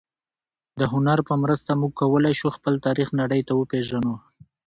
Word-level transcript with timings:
د 0.79 0.81
هنر 0.93 1.19
په 1.27 1.33
مرسته 1.43 1.71
موږ 1.79 1.91
کولای 2.01 2.33
شو 2.39 2.47
خپل 2.57 2.73
تاریخ 2.85 3.07
نړۍ 3.19 3.41
ته 3.47 3.53
وپېژنو. 3.55 4.15